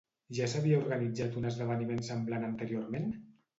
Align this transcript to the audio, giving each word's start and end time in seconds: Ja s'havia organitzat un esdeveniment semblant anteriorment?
Ja 0.37 0.45
s'havia 0.53 0.79
organitzat 0.83 1.37
un 1.43 1.51
esdeveniment 1.51 2.03
semblant 2.09 2.51
anteriorment? 2.51 3.09